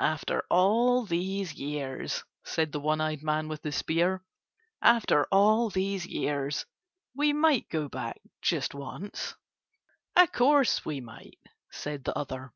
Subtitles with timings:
[0.00, 4.24] "After all these years," said the one eyed man with the spear.
[4.82, 6.66] "After all these years.
[7.14, 9.36] We might go back just once."
[10.16, 11.38] "O' course we might,"
[11.70, 12.52] said the other.